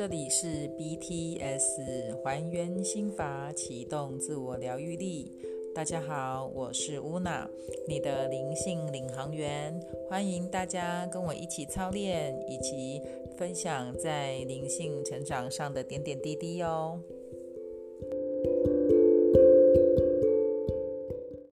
[0.00, 5.30] 这里是 bts 还原心法启动自我疗愈力
[5.74, 7.46] 大家好我是 una
[7.86, 9.78] 你的灵性领航员
[10.08, 12.98] 欢迎大家跟我一起操练以及
[13.36, 16.98] 分享在灵性成长上的点点滴滴哦。